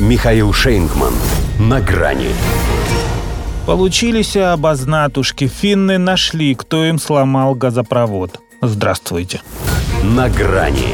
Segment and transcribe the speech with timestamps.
[0.00, 1.14] Михаил Шейнгман.
[1.60, 2.30] На грани.
[3.64, 5.46] Получились обознатушки.
[5.46, 8.40] Финны нашли, кто им сломал газопровод.
[8.60, 9.40] Здравствуйте.
[10.02, 10.88] На грани.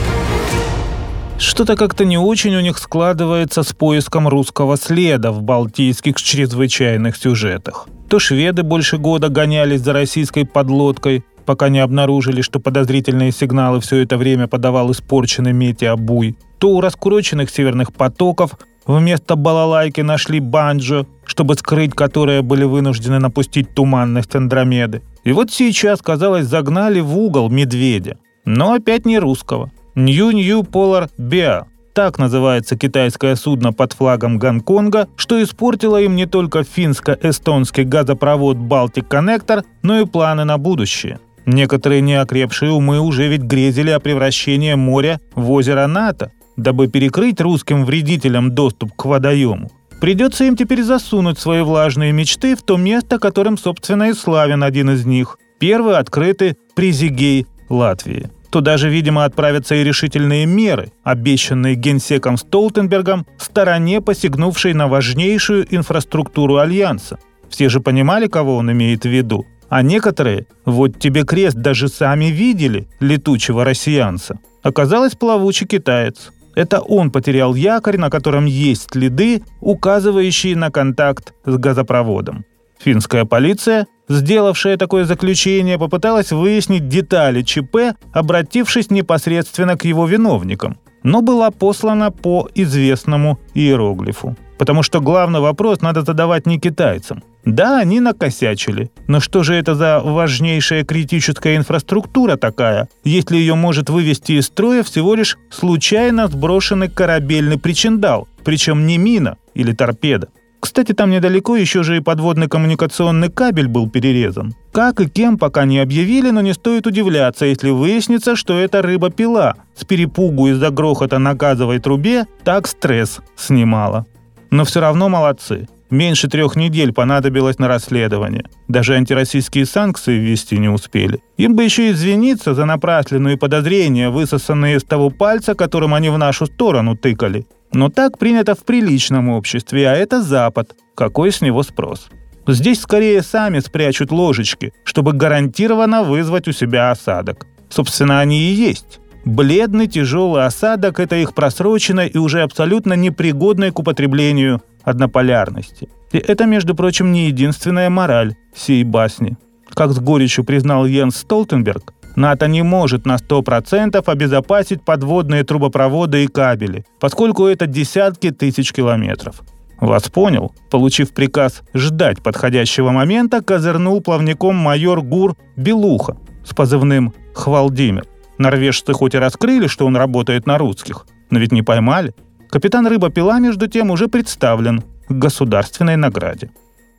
[1.39, 7.89] Что-то как-то не очень у них складывается с поиском русского следа в балтийских чрезвычайных сюжетах.
[8.11, 14.03] То шведы больше года гонялись за российской подлодкой, пока не обнаружили, что подозрительные сигналы все
[14.03, 21.55] это время подавал испорченный метеобуй, то у раскуроченных северных потоков вместо балалайки нашли банджо, чтобы
[21.55, 25.03] скрыть которые были вынуждены напустить туманность Андромеды.
[25.25, 28.19] И вот сейчас, казалось, загнали в угол медведя.
[28.45, 29.71] Но опять не русского.
[29.95, 31.65] Нью-Нью Polar Bear.
[31.93, 39.09] Так называется китайское судно под флагом Гонконга, что испортило им не только финско-эстонский газопровод Baltic
[39.09, 41.19] Connector, но и планы на будущее.
[41.47, 47.85] Некоторые неокрепшие умы уже ведь грезили о превращении моря в озеро НАТО, дабы перекрыть русским
[47.85, 49.71] вредителям доступ к водоему.
[50.01, 54.91] Придется им теперь засунуть свои влажные мечты в то место, которым, собственно, и славен один
[54.91, 55.39] из них.
[55.59, 58.31] Первый открытый Призигей Латвии.
[58.51, 66.57] Туда же, видимо, отправятся и решительные меры, обещанные генсеком Столтенбергом, стороне, посягнувшей на важнейшую инфраструктуру
[66.57, 67.19] Альянса.
[67.49, 69.45] Все же понимали, кого он имеет в виду.
[69.69, 74.41] А некоторые, вот тебе крест, даже сами видели летучего россиянца.
[74.63, 76.33] Оказалось, плавучий китаец.
[76.55, 82.45] Это он потерял якорь, на котором есть следы, указывающие на контакт с газопроводом.
[82.79, 91.21] Финская полиция, сделавшая такое заключение, попыталась выяснить детали ЧП, обратившись непосредственно к его виновникам, но
[91.21, 94.37] была послана по известному иероглифу.
[94.61, 97.23] Потому что главный вопрос надо задавать не китайцам.
[97.47, 98.91] Да, они накосячили.
[99.09, 104.83] Но что же это за важнейшая критическая инфраструктура такая, если ее может вывести из строя
[104.83, 110.29] всего лишь случайно сброшенный корабельный причиндал, причем не мина или торпеда?
[110.61, 114.55] Кстати, там недалеко еще же и подводный коммуникационный кабель был перерезан.
[114.73, 119.55] Как и кем пока не объявили, но не стоит удивляться, если выяснится, что это рыба-пила.
[119.75, 124.05] С перепугу из-за грохота на газовой трубе так стресс снимала.
[124.51, 125.69] Но все равно молодцы.
[125.91, 128.45] Меньше трех недель понадобилось на расследование.
[128.69, 131.21] Даже антироссийские санкции ввести не успели.
[131.37, 136.47] Им бы еще извиниться за напрасленные подозрения, высосанные из того пальца, которым они в нашу
[136.47, 137.47] сторону тыкали.
[137.73, 140.77] Но так принято в приличном обществе, а это Запад.
[140.95, 142.09] Какой с него спрос?
[142.47, 147.47] Здесь скорее сами спрячут ложечки, чтобы гарантированно вызвать у себя осадок.
[147.69, 149.00] Собственно, они и есть.
[149.25, 155.89] Бледный тяжелый осадок– это их просроченная и уже абсолютно непригодная к употреблению однополярности.
[156.13, 159.37] И это, между прочим, не единственная мораль всей басни.
[159.75, 166.27] Как с горечью признал Йенс Столтенберг, НАТО не может на 100% обезопасить подводные трубопроводы и
[166.27, 169.43] кабели, поскольку это десятки тысяч километров.
[169.81, 170.53] Вас понял?
[170.71, 178.05] Получив приказ ждать подходящего момента, козырнул плавником майор ГУР Белуха с позывным «Хвалдимир».
[178.41, 182.15] Норвежцы хоть и раскрыли, что он работает на русских, но ведь не поймали.
[182.49, 186.51] Капитан Рыба-Пила, между тем, уже представлен к государственной награде.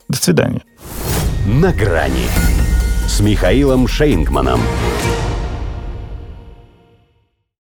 [0.08, 0.62] До свидания.
[1.48, 2.28] На грани
[3.08, 4.60] с Михаилом Шейнгманом.